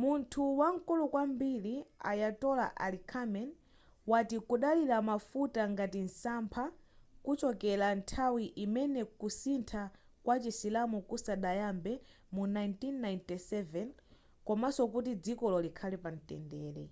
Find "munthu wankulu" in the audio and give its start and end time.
0.00-1.04